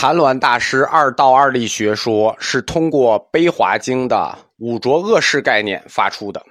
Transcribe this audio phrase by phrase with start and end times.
[0.00, 6.42] 谭鸾大师二道二力学说是通过《悲华经》的五浊恶世概念发出的，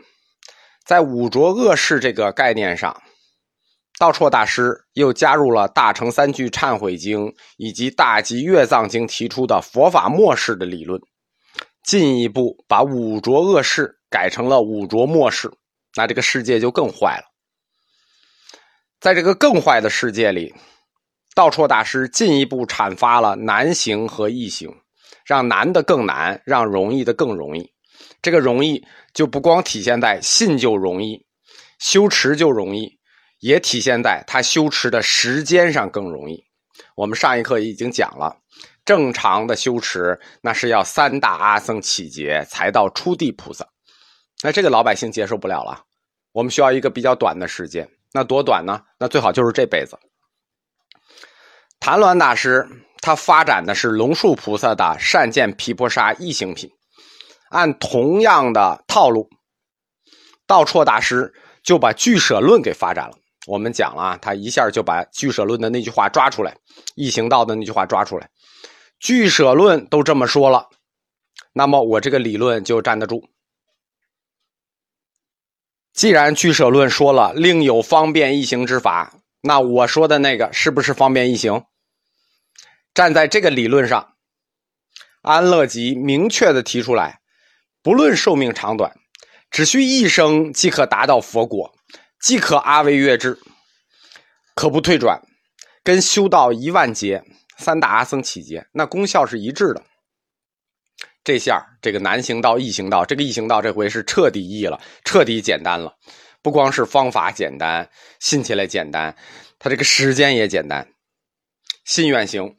[0.86, 2.96] 在五浊恶世这个概念上，
[3.98, 7.26] 道绰大师又加入了《大乘三句忏悔经》
[7.58, 11.02] 以及《大集月藏经》提出的佛法末世的理论，
[11.84, 15.52] 进一步把五浊恶世改成了五浊末世，
[15.96, 17.24] 那这个世界就更坏了。
[19.00, 20.54] 在这个更坏的世界里。
[21.40, 24.70] 道绰大师进一步阐发了难行和易行，
[25.26, 27.72] 让难的更难，让容易的更容易。
[28.22, 31.26] 这个容易就不光体现在信就容易，
[31.80, 33.00] 修持就容易，
[33.40, 36.44] 也体现在他修持的时间上更容易。
[36.98, 38.36] 我们上一课已经讲了，
[38.84, 43.66] 正常的修持那是要三大阿僧起劫才到初地菩萨，
[44.44, 45.86] 那这个老百姓接受不了了。
[46.34, 48.82] 我们需要一个比较短的时间，那多短呢？
[49.00, 49.98] 那最好就是这辈子。
[51.90, 52.70] 谭鸾大师
[53.02, 56.70] 他发展的是龙树菩萨的善见毗婆沙异行品，
[57.50, 59.28] 按同样的套路，
[60.46, 63.18] 道绰大师就把俱舍论给发展了。
[63.48, 66.56] 我们讲了啊，他一下就把俱舍论的那句话抓出来，
[66.94, 68.30] 异行道的那句话抓出来，
[69.00, 70.68] 俱舍论都这么说了，
[71.54, 73.24] 那么我这个理论就站得住。
[75.92, 79.16] 既然俱舍论说了另有方便异行之法。
[79.42, 81.64] 那我说的那个是不是方便异行？
[83.00, 84.16] 站在这个理论上，
[85.22, 87.22] 安乐集明确的提出来，
[87.82, 88.94] 不论寿命长短，
[89.50, 91.74] 只需一生即可达到佛果，
[92.20, 93.40] 即可阿惟越智，
[94.54, 95.22] 可不退转，
[95.82, 97.24] 跟修道一万劫、
[97.58, 99.82] 三大阿僧起劫，那功效是一致的。
[101.24, 105.96] 这下这个难行道、易行道，这个易行道这回是彻底易了，彻底简单了。
[106.42, 107.90] 不光是方法简单，
[108.20, 109.16] 信起来简单，
[109.58, 110.90] 它这个时间也简单。
[111.86, 112.58] 信愿行，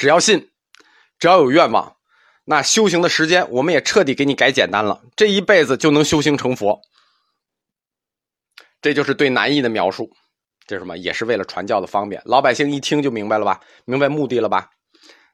[0.00, 0.48] 只要信，
[1.18, 1.94] 只要有愿望，
[2.46, 5.02] 那修行的时间我们也彻底给你改简单了。
[5.14, 6.80] 这一辈子就能修行成佛。
[8.80, 10.10] 这就是对难易的描述。
[10.66, 10.96] 这是什么？
[10.96, 12.22] 也是为了传教的方便。
[12.24, 13.60] 老百姓一听就明白了吧？
[13.84, 14.70] 明白目的了吧？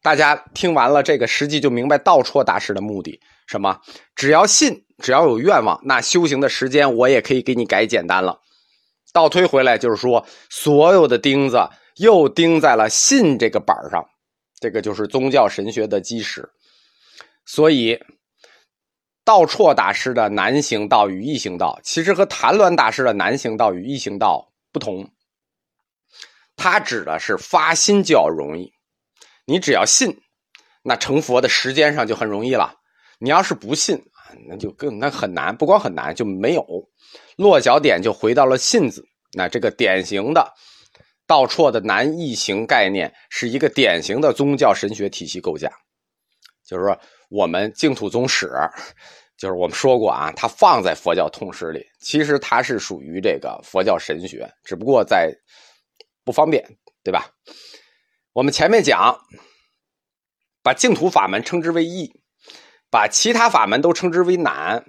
[0.03, 3.21] 大家听完了这个，实际就明白道绰大师的目的。
[3.47, 3.81] 什么？
[4.17, 4.85] 只要信。
[4.99, 8.41] 只要有愿望，那修行的时间我也可以给你改简单了。
[9.13, 11.69] 倒推回来就是说，所有的钉子
[11.99, 14.05] 又钉在了信这个板上，
[14.61, 16.49] 这个就是宗教神学的基石。
[17.45, 17.99] 所以，
[19.25, 25.11] 道绰大师的难行道与易行道，其实和谭鸾大师的难行道与易行道不同。
[26.57, 28.73] 他指的是发心就要容易，
[29.45, 30.21] 你只要信，
[30.83, 32.75] 那成佛的时间上就很容易了。
[33.19, 34.03] 你要是不信，
[34.49, 36.65] 那就更那很难，不光很难，就没有
[37.37, 39.07] 落脚点，就回到了信字。
[39.33, 40.53] 那这个典型的
[41.27, 45.71] 道绰的难易行概念，是一个典型的宗教神学体系构架。
[46.65, 46.99] 就是说，
[47.29, 48.51] 我们净土宗史，
[49.37, 55.33] 就是我们说过啊，它放在佛教通史里，其实它是属于这个佛教神学，只不过在
[56.25, 56.65] 不方便，
[57.03, 57.31] 对吧？
[58.33, 59.19] 我们前面讲，
[60.63, 62.13] 把净土法门称之为易。
[62.89, 64.83] 把其他法门都称之为难，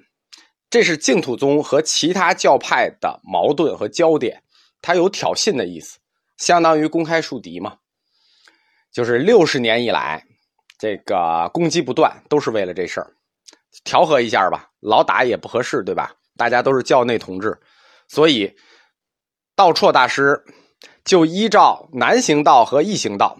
[0.70, 4.44] 这是净土宗和其他教派的矛盾和焦点。
[4.82, 5.98] 它有挑衅的意思，
[6.38, 7.78] 相当于公开树敌嘛。
[8.92, 10.26] 就是六十年以来，
[10.80, 13.12] 这个攻击不断，都是为了这事儿，
[13.84, 14.72] 调和一下吧。
[14.80, 16.16] 老打也不合适，对吧？
[16.36, 17.60] 大家都是教内同志，
[18.08, 18.56] 所以
[19.56, 20.44] 道绰大师
[21.04, 23.40] 就依照南行道和易行道，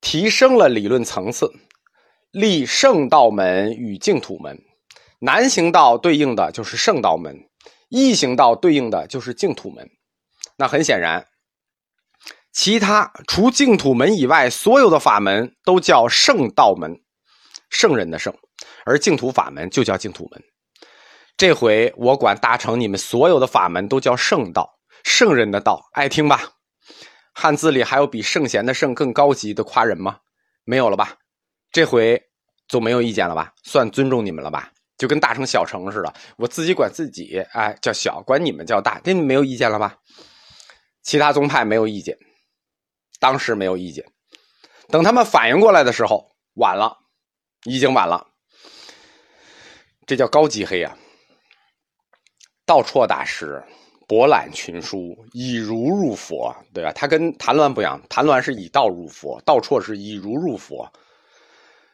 [0.00, 1.52] 提升了理论层次。
[2.32, 4.62] 立圣道门与净土门，
[5.18, 7.48] 南行道对应的就是圣道门，
[7.88, 9.90] 易行道对应的就是净土门。
[10.60, 11.26] 那很显然，
[12.52, 17.00] 其他除净土门以外，所有的法门都叫圣道门，
[17.70, 18.36] 圣人的圣，
[18.84, 20.42] 而净土法门就叫净土门。
[21.38, 26.42] 这回我管大成你们所有的法门都叫圣道，圣人的道，爱听吧？
[27.32, 30.18] 汉字里还有比圣贤的圣更高级的夸人吗？
[30.64, 31.14] 没有了吧？
[31.72, 32.22] 这回
[32.68, 33.54] 总没有意见了吧？
[33.62, 34.70] 算尊重你们了吧？
[34.98, 39.96] 就跟大成小成似的，我自己管自己，哎，叫小，管你们叫大，这没有意见了吧？
[41.02, 42.18] 其他宗派没有意见，
[43.18, 44.04] 当时没有意见，
[44.88, 46.98] 等他们反应过来的时候，晚了，
[47.64, 48.26] 已经晚了。
[50.06, 50.96] 这叫高级黑啊！
[52.66, 53.62] 道绰大师
[54.08, 56.92] 博览群书，以儒入佛，对吧？
[56.92, 60.92] 他跟谭鸾不一样，谭鸾是以道入佛，道绰是以儒入佛。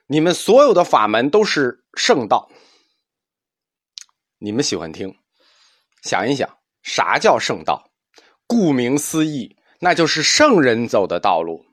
[0.06, 2.50] 你们所有的法门都是圣道，
[4.38, 5.14] 你们喜欢听？
[6.02, 7.90] 想一想，啥叫圣道？
[8.46, 11.64] 顾名思义，那就是圣人走的道路。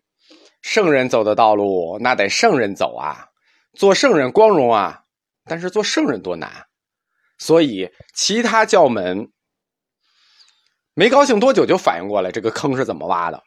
[0.62, 3.28] 圣人走的道路，那得圣人走啊，
[3.74, 5.02] 做圣人光荣啊。
[5.46, 6.68] 但是做圣人多难，
[7.38, 9.30] 所以其他教门
[10.94, 13.44] 没高兴多久就反应过来这个坑是怎么挖的。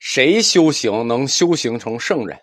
[0.00, 2.40] 谁修行能修行成圣人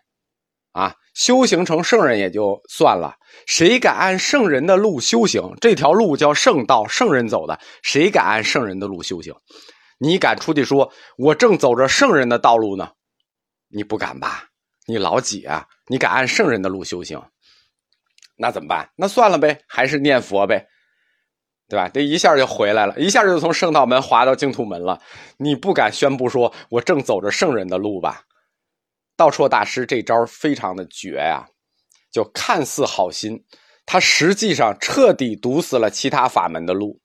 [0.71, 0.95] 啊？
[1.17, 3.15] 修行成圣人也就算了，
[3.47, 5.41] 谁敢按圣人的路修行？
[5.59, 9.33] 这条路叫圣道，圣人走的，谁敢按圣人的路修行？
[9.97, 12.91] 你敢出去说，我正走着圣人的道路呢？
[13.67, 14.43] 你不敢吧？
[14.85, 15.65] 你老几啊？
[15.87, 17.19] 你敢按圣人的路修行？
[18.35, 18.87] 那怎么办？
[18.95, 20.67] 那算了呗，还是念佛呗，
[21.67, 21.89] 对吧？
[21.89, 25.01] 这一下就回来了，一下就从圣道门滑到净土门了。
[25.37, 28.21] 你不敢宣布说我正走着圣人的路吧？
[29.17, 31.45] 道绰大师这招非常的绝呀，
[32.09, 33.43] 就看似好心，
[33.85, 37.01] 他实际上彻底堵死了其他法门的路，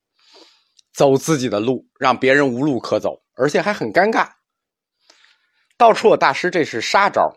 [0.94, 4.28] 走自己的路，让别人无路可走，而且还很尴尬。
[5.76, 7.34] 道绰大师这是杀招，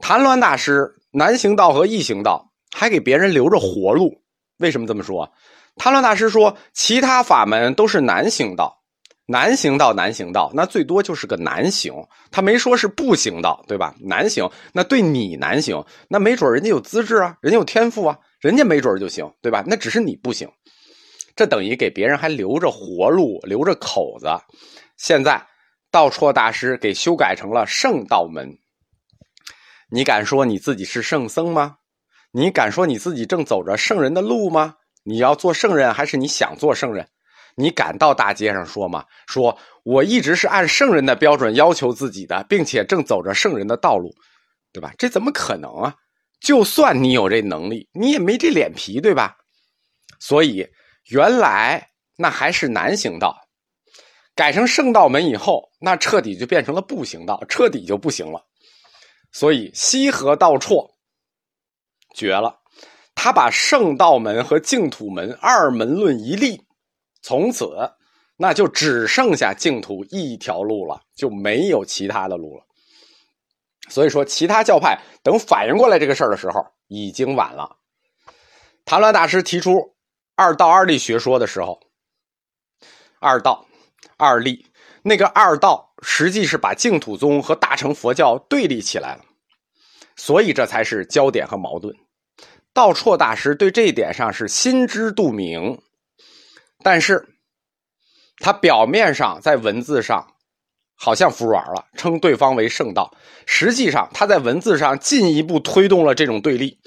[0.00, 2.50] 谭鸾大师南行道和异行道。
[2.76, 4.20] 还给别人留着活路，
[4.56, 5.32] 为什么这么说？
[5.76, 8.82] 谭鸾大师说，其他法门都是南行道，
[9.26, 11.94] 难行道，难行道，那最多就是个难行，
[12.30, 13.94] 他没说是不行道，对吧？
[14.00, 19.64] 难行，那对你难行，那没准人家有资质啊，人家有天赋啊，人家没准就行，对吧？
[19.66, 20.46] 那只是你不行，
[21.34, 24.28] 这等于给别人还留着活路，留着口子。
[24.98, 25.42] 现在
[25.90, 28.58] 道绰大师给修改成了圣道门，
[29.90, 31.76] 你敢说你自己是圣僧吗？
[32.30, 34.74] 你敢说你自己正走着圣人的路吗？
[35.02, 37.08] 你要做圣人，还是你想做圣人？
[37.56, 39.04] 你敢到大街上说吗？
[39.26, 44.14] 说我一直是按圣人的标准要求自己的，并且正走着圣人的道路，
[44.72, 44.92] 对吧？
[44.98, 45.94] 这怎么可能啊？
[46.40, 49.36] 就算你有这能力，你也没这脸皮，对吧？
[50.20, 50.66] 所以
[51.10, 53.36] 原来那还是难行道，
[54.34, 58.44] 改成圣道门以后，那彻底就变成了步行道，彻底就不行了。
[59.32, 60.92] 所以西河道绰。
[62.14, 62.60] 绝了！
[63.16, 66.62] 他把圣道门和净土门二门论一立，
[67.24, 67.74] 从此
[68.36, 72.64] 那就只剩下净土一条路了，就没有其他的路了。
[73.88, 77.78] 所以说，其他教派等反应过来这个事儿的时候，已经晚了。
[78.84, 79.94] 谭鸾大师提出
[80.36, 81.80] 二道二立学说的时候，
[83.20, 83.64] 二道
[84.18, 84.66] 二立，
[85.02, 89.24] 那个二道实际是把净土宗和大乘佛教对立起来了，
[90.14, 91.96] 所以这才是焦点和矛盾。
[92.74, 95.80] 道绰大师对这一点上是心知肚明，
[96.84, 97.36] 但是，
[98.36, 100.36] 他表面上在文字上
[100.94, 103.16] 好像服软了，称对方为圣道，
[103.46, 106.78] 实际上他在文字上进一步推动了这种对立，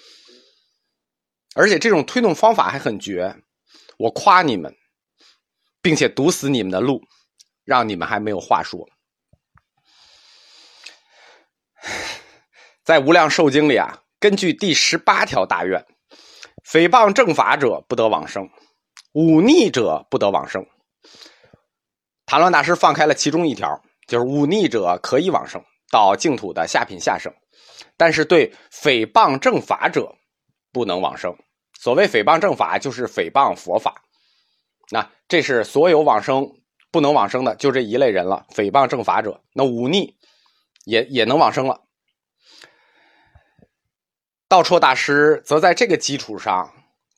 [1.55, 3.35] 而且这种推动方法还很绝。
[3.97, 4.73] 我夸你们，
[5.81, 7.01] 并且堵死你们的路，
[7.65, 8.87] 让你们还没有话说。
[12.83, 14.03] 在《无量寿经》里啊。
[14.19, 15.85] 根据第十八条大愿，
[16.65, 18.49] 诽谤正法者不得往生，
[19.17, 20.63] 忤逆者不得往生。
[22.27, 25.59] 谭鸾大师放开了其中一条，就是忤逆者可以往生
[25.89, 27.33] 到净土的下品下生，
[27.97, 30.13] 但是对诽谤正法者
[30.71, 31.35] 不能往生。
[31.79, 34.03] 所谓诽谤正法，就是诽谤佛法。
[34.91, 36.47] 那这是所有往生
[36.91, 38.45] 不能往生的，就这一类人了。
[38.51, 40.15] 诽谤正法者，那忤逆
[40.85, 41.81] 也也能往生了。
[44.47, 46.71] 道绰大师则在这个基础上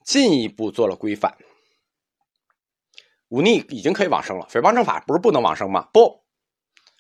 [0.06, 1.36] 进一步做了规范。
[3.29, 5.88] 忤逆已经可以往生了，诽谤正法不是不能往生吗？
[5.93, 6.24] 不，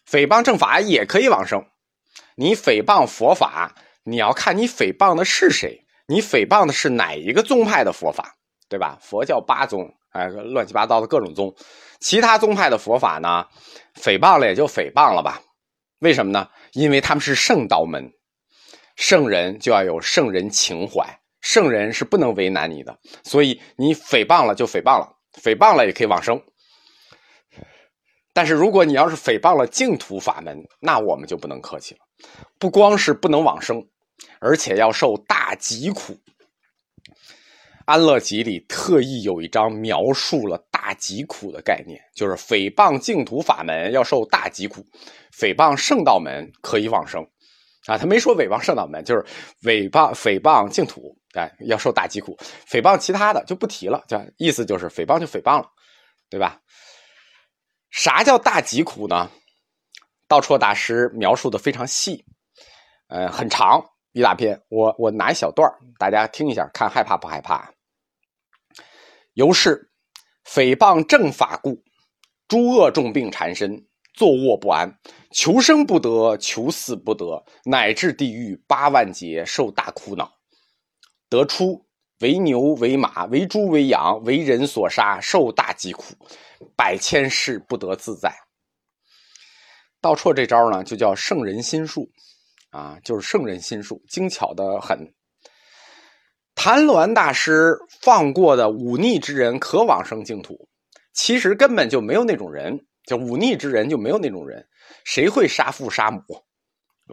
[0.09, 1.63] 诽谤正法也可以往生。
[2.35, 8.35] 你诽谤佛法，你要看你诽谤的是谁，你诽谤的是哪一个宗派的佛法，
[8.69, 8.97] 对吧？
[9.01, 11.53] 佛教八宗，哎，乱七八糟的各种宗，
[11.99, 13.45] 其他宗派的佛法呢，
[13.95, 15.41] 诽谤了也就诽谤了吧？
[15.99, 16.47] 为什么呢？
[16.73, 18.13] 因为他们是圣道门。
[18.95, 26.41] 圣人就要有圣人情怀，圣人是不能为难你的，所以你诽谤了就诽谤了，诽谤了也可以往生。
[28.33, 32.01] 但是如果你要是诽谤了净土法门，那我们就不能客气了，
[32.57, 33.85] 不光是不能往生，
[34.39, 36.17] 而且要受大疾苦。
[37.85, 44.85] 安乐集里特意有一章描述了大疾苦的概念，就是诽谤净土法门要受大疾苦，
[45.33, 47.27] 诽谤圣道门可以往生。
[47.85, 49.25] 啊，他没说诽谤圣道门，就是
[49.63, 52.37] 诽谤诽谤净土，哎，要受大疾苦。
[52.67, 55.67] 诽谤其他的就不提了，就意思就是诽谤就诽谤了，
[56.29, 56.59] 对吧？
[57.89, 59.31] 啥叫大疾苦呢？
[60.27, 62.23] 道绰大师描述的非常细，
[63.07, 65.67] 呃，很长一大篇，我我拿一小段
[65.97, 67.73] 大家听一下，看害怕不害怕？
[69.33, 69.89] 由是
[70.45, 71.81] 诽谤正法故，
[72.47, 74.99] 诸恶重病缠身，坐卧不安，
[75.31, 80.31] 求生不得，求死不得，乃至地狱八万劫，受大苦恼。
[81.29, 81.85] 得出
[82.21, 86.15] 为牛为马为猪为羊为人所杀，受大疾苦，
[86.75, 88.33] 百千世不得自在。
[90.01, 92.09] 道绰这招呢，就叫圣人心术，
[92.71, 95.13] 啊，就是圣人心术，精巧的很。
[96.55, 100.67] 谭鸾大师放过的忤逆之人可往生净土，
[101.13, 104.63] 其实根本就没有那种人，就忤逆之人就没有那种人。
[105.03, 106.21] 谁会杀父杀母？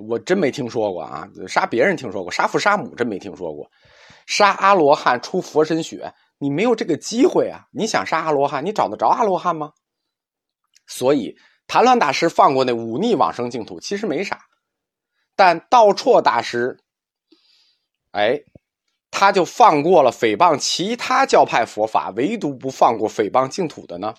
[0.06, 1.26] 我真没听说过啊！
[1.48, 3.66] 杀别人听说过，杀父杀母真没听说过。
[4.26, 7.64] 杀阿罗汉出佛身血，你没有这个机会啊！
[7.72, 9.70] 你想杀阿罗汉，你找得着阿罗汉吗？
[10.86, 11.34] 所以
[11.66, 14.38] 谭乱大师放过那忤逆往生净土，其实没啥。
[15.34, 16.78] 但道绰大师，
[18.10, 18.38] 哎。
[19.18, 24.12] 他就放过了诽谤其他教派佛法，唯独不放过诽谤净土的呢？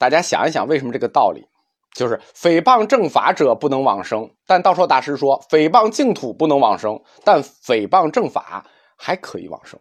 [0.00, 1.46] 大家想一想，为什么这个道理？
[1.94, 8.66] 就是诽谤正法者不能往生，但道绰大师说诽谤净土不能往生，但诽谤正法
[8.96, 9.78] 还可以往生。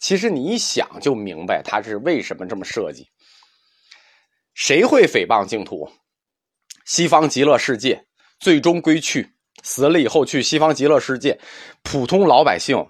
[0.00, 3.08] 其实你一想就明白他是为什么这么设计。
[4.52, 5.88] 谁会诽谤净土？
[6.84, 8.04] 西方极乐世界
[8.38, 9.32] 最终归去。
[9.62, 11.40] 死了以后去西方极乐世界，
[11.82, 12.84] 普通老百姓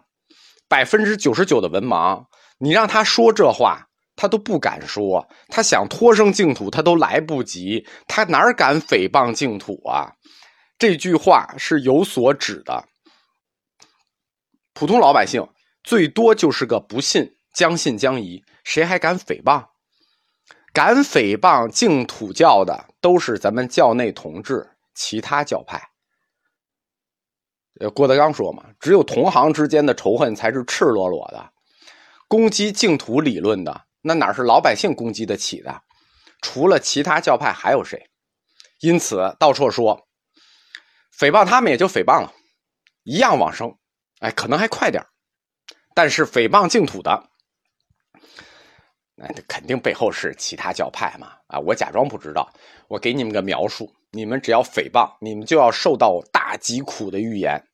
[0.68, 2.24] 百分之九十九的文盲，
[2.58, 3.88] 你让他说这话，
[4.22, 5.28] 他都不敢说。
[5.48, 10.12] 他想脱生净土，他都来不及，他哪敢诽谤净土啊？
[10.78, 12.84] 这句话是有所指的。
[14.74, 15.44] 普通老百姓
[15.82, 19.66] 最多就是个不信，将信将疑，谁还敢诽谤？
[20.72, 25.82] 敢诽谤净土教的，都是咱们教内同志，其他教派。
[27.92, 31.50] 郭德纲说嘛：“只有同行之间的仇恨才是赤裸裸的，
[32.28, 35.82] 攻击净土理论的，那哪是老百姓攻击得起的？
[36.42, 38.10] 除了其他教派还有谁？
[38.80, 40.06] 因此，道绰说，
[41.18, 42.32] 诽谤他们也就诽谤了，
[43.04, 43.78] 一样往生，
[44.20, 45.02] 哎，可能还快点
[45.94, 47.30] 但是诽谤净土的，
[49.14, 51.32] 那肯定背后是其他教派嘛！
[51.46, 52.52] 啊，我假装不知道，
[52.88, 57.66] 我给你们个描述。”你们只要诽谤，你们就要受到大疾苦的预言。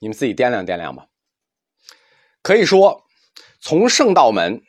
[0.00, 1.06] 你们自己掂量掂量吧。
[2.42, 3.04] 可以说，
[3.60, 4.60] 从圣道门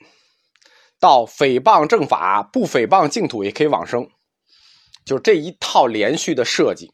[1.00, 4.10] 到诽谤正法，不诽谤净土也可以往生，
[5.06, 6.94] 就这一套连续的设计，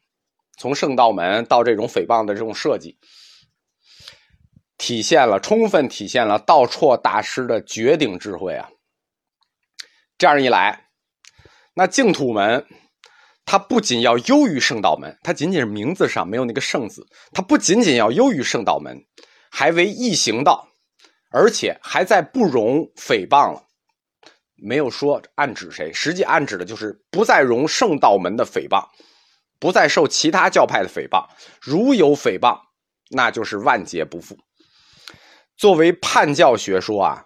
[0.58, 2.98] 从圣道门到这种诽谤的这种设计，
[4.78, 8.70] 体现了充分体现了道绰大师的绝顶智慧啊！
[10.18, 10.88] 这样一来，
[11.74, 12.66] 那净土门。
[13.44, 19.04] 它不仅要优于圣道门，它仅仅是名字上没有那个“圣”字，它不仅仅要优于圣道门，
[19.50, 20.70] 还为异行道，
[21.32, 23.68] 而且还在不容诽谤了。
[24.62, 28.88] 没有说暗指谁，实际暗指的就是不再容圣道门的诽谤，
[29.60, 31.28] 不再受其他教派的诽谤。
[31.60, 32.60] 如有诽谤，
[33.10, 34.38] 那就是万劫不复。
[35.58, 37.26] 作为叛教学说啊，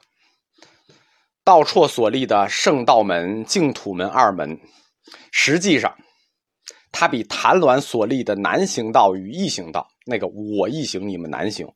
[1.43, 4.59] 道绰所立的圣道门、净土门二门，
[5.31, 5.95] 实际上。
[6.97, 11.67] 他比谭鸾所立的南行道与异行道，那个我异行，你们南行。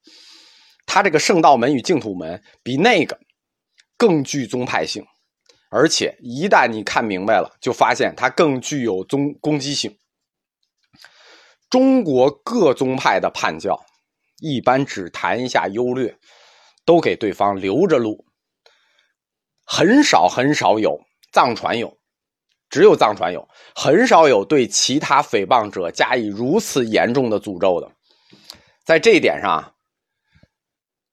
[0.86, 3.20] 他这个圣道门与净土门比那个
[3.98, 5.06] 更具宗派性，
[5.70, 9.98] 而且一旦你看明白了，就发现它更具有宗攻击性。
[11.70, 13.80] 中国各宗派的叛教，
[14.40, 16.18] 一般只谈一下优劣，
[16.84, 18.26] 都给对方留着路，
[19.64, 21.00] 很少很少有
[21.32, 21.98] 藏传有。
[22.72, 27.92] 只有藏传有，很少有对其他诽谤者加以如此严重的诅咒的。
[28.84, 29.74] 在这一点上，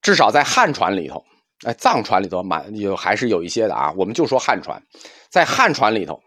[0.03, 1.25] 至少在汉传里头，
[1.65, 3.93] 哎，藏传里头满有还是有一些的啊。
[3.97, 4.83] 我们就说汉传，
[5.31, 6.21] 在汉传里头，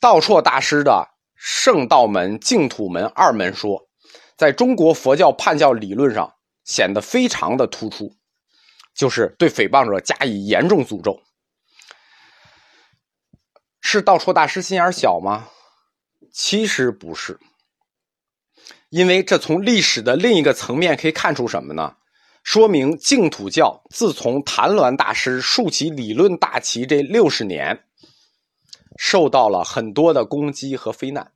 [0.00, 3.88] 道绰大师的圣道门、净土门二门说，
[4.36, 6.34] 在中国佛教叛教理论上
[6.64, 8.16] 显得非常的突出，
[8.94, 11.22] 就是对诽谤者加以严重诅咒。
[13.80, 15.48] 是道绰大师心眼小吗？
[16.32, 17.38] 其实不是，
[18.88, 21.96] 因为这从历史的另一个层面可以看出什么呢？
[22.42, 27.84] 说明净土教自从谭鸾大师竖起理论大旗这六十年，
[28.98, 31.32] 受到了很多的攻击和非难。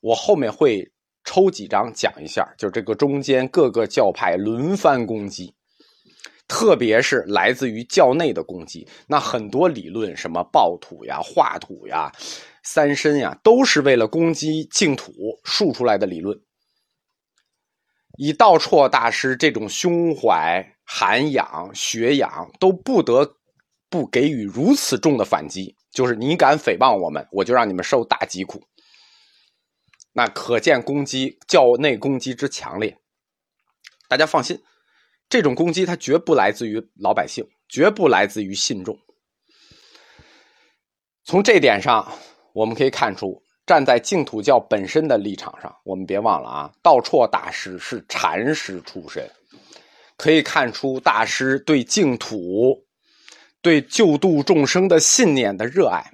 [0.00, 0.92] 我后面会
[1.24, 5.54] 抽几章讲一下，就这个中间各个教派轮番攻击。
[6.48, 12.10] 特别是来自于教内的攻击，那很多理论，什么暴土呀、化土呀、
[12.64, 15.12] 三身呀，都是为了攻击净土
[15.44, 16.36] 竖出来的理论。
[18.18, 23.36] 以道绰大师这种胸怀涵养、学养，都不得
[23.88, 28.62] 不给予如此重的反击，就是你敢诽谤我们，我就让你们受大疾苦。
[30.12, 32.98] 那可见攻击教内攻击之强烈。
[34.08, 34.60] 大家放心，
[35.28, 38.98] 这种攻击它绝不来自于老百姓，绝不来自于信众。
[41.22, 42.12] 从这点上，
[42.52, 43.40] 我们可以看出，
[43.70, 49.30] 站在净土教本身的立场上，我们别忘了啊，道绰大师是禅师出身，
[50.16, 52.76] 可以看出大师对净土、
[53.62, 56.04] 对救度众生的信念的热爱，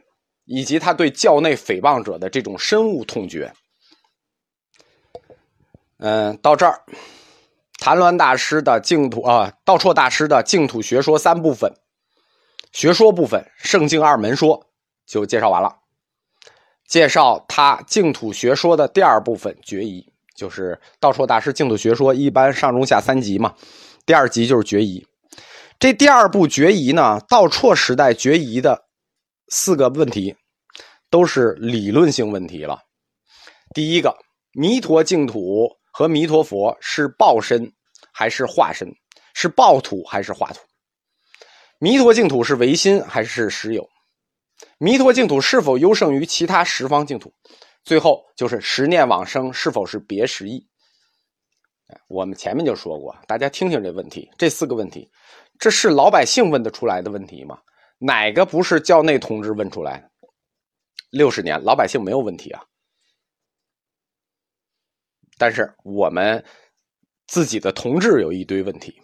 [0.45, 3.51] 以及他对教内诽谤者的这种深恶痛绝。
[5.97, 6.83] 嗯，到这儿，
[7.79, 11.73] 谭鸾大师的净土啊，道绰大师的净土学说三部分，
[12.73, 14.67] 学说部分圣境二门说
[15.07, 15.75] 就介绍完了。
[16.89, 23.55] 介绍他净土学说的第二部分决疑，就是道绰大师净土学说一般上中下三集嘛，
[24.05, 25.07] 第二集就是决疑。
[25.79, 28.85] 这第二部决疑呢，道绰时代决疑的
[29.49, 30.35] 四个问题，
[31.11, 32.81] 都是理论性问题了。
[33.75, 34.17] 第一个，
[34.53, 35.77] 弥陀净土。
[35.99, 37.73] 和弥陀佛是报身
[38.13, 38.87] 还是化身？
[39.33, 40.61] 是报土还是化土？
[41.79, 43.89] 弥陀净土是唯心还是实有？
[44.79, 47.33] 弥陀净土是否优胜于其他十方净土？
[47.85, 50.67] 最后就是十念往生是否是别实义？
[52.09, 55.09] 我们前面就说过，大家听听这问题，这四个问题，
[55.59, 57.61] 这是老百姓问得出来的问题吗？
[57.99, 60.11] 哪个不是教内同志问出来的？
[61.11, 62.65] 六十年，老百姓没有问题啊。
[65.39, 66.45] 但是我们
[67.27, 69.01] 自己的同志有一堆问题，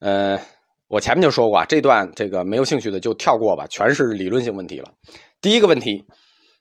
[0.00, 0.38] 呃，
[0.88, 4.92] 我前面就说过啊，这段这个没有兴趣的就跳过吧，全是理论性问题了。
[5.40, 6.04] 第一个问题，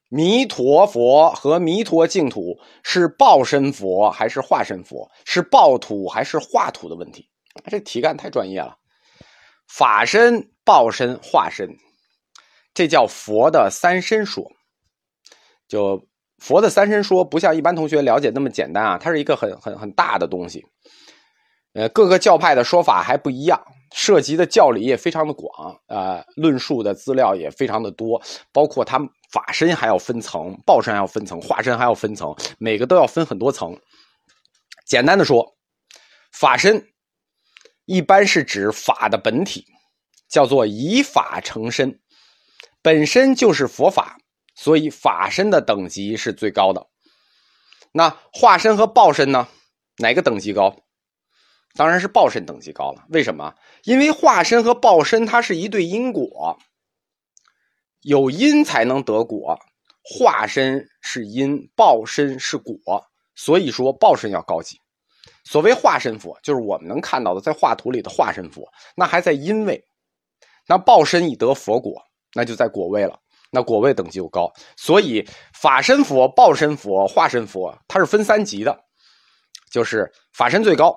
[0.09, 5.09] 弥陀佛和弥陀净土是报身佛还是化身佛？
[5.25, 7.27] 是报土还是化土的问题？
[7.69, 8.75] 这题干太专业了。
[9.67, 11.69] 法身、报身、化身，
[12.73, 14.43] 这叫佛的三身说，
[15.67, 16.01] 就。
[16.37, 20.61] 佛的三身说不像一般同学了解那么简单啊，它是一个很很很大的东西，
[21.73, 23.57] 呃，各个教派的说法还不一样，
[23.97, 28.99] 涉及的教理也非常的广，呃，论述的资料也非常的多，包括他
[29.31, 33.79] 法身还要分层，报身还要分层，化身还要分层，每个都要分很多层。
[34.85, 35.55] 简单的说，
[36.33, 36.85] 法身
[37.85, 39.65] 一般是指法的本体，
[40.27, 41.97] 叫做以法成身，
[42.81, 44.17] 本身就是佛法。
[44.57, 46.87] 所以法身的等级是最高的，
[47.91, 49.47] 那化身和报身呢？
[49.97, 50.75] 哪个等级高？
[51.75, 53.05] 当然是报身等级高了。
[53.09, 53.53] 为什么？
[53.83, 56.57] 因为化身和报身它是一对因果，
[58.01, 59.59] 有因才能得果，
[60.03, 62.75] 化身是因，报身是果，
[63.35, 64.79] 所以说报身要高级。
[65.43, 69.77] 所谓化身佛，就是我们能看到的在画图里的化身佛，那还在因位；
[70.67, 72.01] 那报身已得佛果，
[72.33, 73.19] 那就在果位了。
[73.51, 78.77] 那果位等级又高，所以法身佛、报身佛、化身佛，它是分三级的，
[79.71, 80.93] 就是法身最高，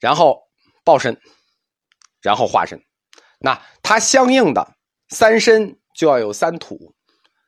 [0.00, 0.42] 然后
[0.84, 1.20] 报身，
[2.22, 2.80] 然后化身。
[3.40, 4.74] 那它相应的
[5.10, 6.94] 三身就要有三土，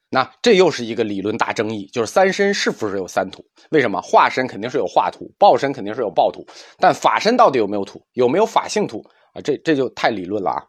[0.09, 3.45] 那这又是一个理论大争议，就是三身是不是有三土？
[3.71, 6.47] 为什么化身肯定是有化土，报身肯定是有报土，
[6.79, 8.05] 但法身到底有没有土？
[8.13, 9.41] 有没有法性土啊？
[9.43, 10.67] 这这就太理论了啊！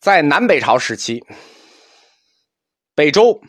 [0.00, 1.24] 在南北朝时期，
[2.94, 3.40] 北周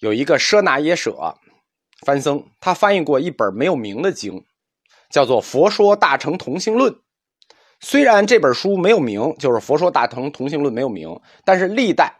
[0.00, 1.36] 有一个舍那耶舍
[2.04, 4.44] 翻僧，他翻译过一本没有名的经，
[5.10, 6.92] 叫做《佛说大乘同性论》。
[7.80, 11.08] 虽然这本书没有名，就是《佛说大乘同性论》没有名，
[11.44, 12.16] 但是历代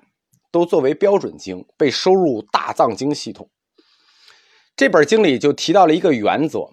[0.53, 3.49] 都作为标准经，被收入大藏经系统。
[4.77, 6.71] 这本经里就提到了一个原则：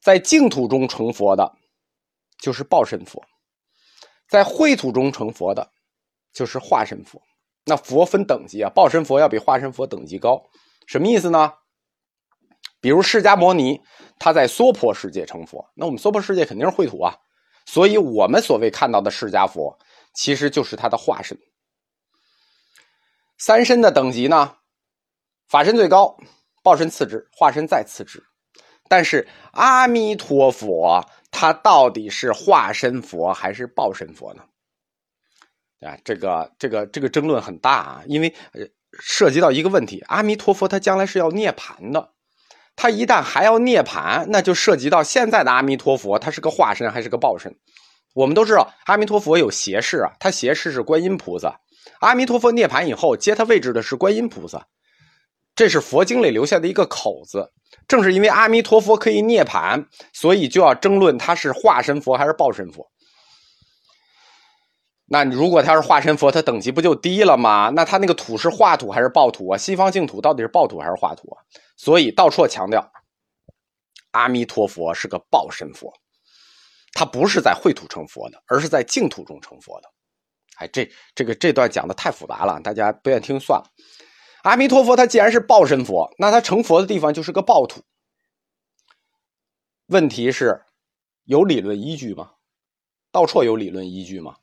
[0.00, 1.52] 在净土中成佛的，
[2.38, 3.20] 就是报身佛。
[4.28, 5.68] 在秽土中成佛的，
[6.32, 7.20] 就是化身佛。
[7.64, 10.40] 那佛分等级啊，报身佛要比化身佛等级高，
[10.86, 11.52] 什么意思呢？
[12.80, 13.80] 比如释迦牟尼，
[14.18, 17.16] 他在娑婆世界成佛，那我们娑婆世界肯定是秽土啊，
[17.66, 19.78] 所以我们所谓看到的释迦佛，
[20.14, 21.38] 其实就是他的化身。
[23.38, 24.56] 三身的等级呢，
[25.48, 26.16] 法身最高，
[26.62, 28.22] 报身次之，化身再次之。
[28.88, 31.04] 但是阿弥陀佛。
[31.32, 34.42] 他到底是化身佛还是报身佛呢？
[35.88, 38.34] 啊，这个这个这个争论很大啊，因为
[38.98, 42.12] 涉及到一个问题：阿弥陀佛他将来是要涅槃的，
[42.80, 47.54] 他一旦还要涅盘，那就涉及到现在的阿弥陀佛他是个化身还是个报身？
[48.14, 51.60] 我们都知道阿弥陀佛有胁侍啊，他胁侍是观音菩萨，
[52.00, 54.66] 阿弥陀佛涅盘以后接他位置的是观音菩萨，
[55.54, 57.52] 这是佛经里留下的一个口子。
[57.86, 62.90] 正是因为阿弥陀佛可以涅槃，所以就要争论他是化身佛还是报身佛。
[65.04, 67.70] 那如果他是化身佛，他等级不就低了吗？
[67.76, 69.58] 那他那个土是化土还是爆土啊？
[69.58, 71.36] 西方净土到底是爆土还是化土啊？
[71.82, 72.92] 所以道绰强调，
[74.10, 75.90] 阿弥陀佛是个报身佛，
[76.92, 79.90] 他不是在秽土成佛的，而是在净土中成佛的。
[80.56, 83.70] 哎，这这个这段讲的太复杂了，大家不愿听算了。
[84.42, 87.82] 阿弥陀佛他既然是报身佛，那他成佛的地方就是个报土。
[89.86, 90.62] 问题是，
[91.24, 92.32] 有理论依据吗？
[93.10, 94.36] 道绰有理论依据吗？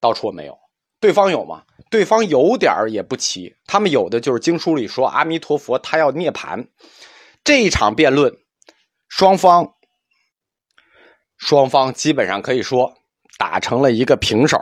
[0.00, 0.58] 道绰没有，
[1.00, 1.62] 对方有吗？
[1.90, 3.56] 对方有点也不齐。
[3.66, 6.68] 他们有的就是经书里说阿弥陀佛他要涅盘。
[7.42, 8.36] 这一场辩论，
[9.08, 9.74] 双方
[11.38, 12.92] 双方基本上可以说
[13.38, 14.58] 打成了一个平手。